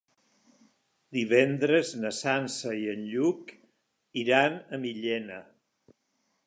[1.17, 3.55] Divendres na Sança i en Lluc
[4.25, 5.41] iran a Millena.